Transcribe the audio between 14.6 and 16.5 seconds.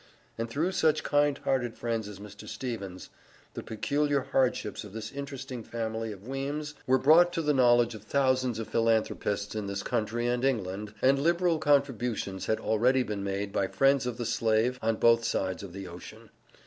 on both sides of the ocean.